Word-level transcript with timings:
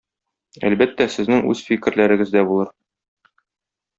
Әлбәттә, 0.69 1.05
сезнең 1.15 1.43
үз 1.51 1.61
фикерләрегез 1.69 2.35
дә 2.37 2.45
булыр. 2.53 2.75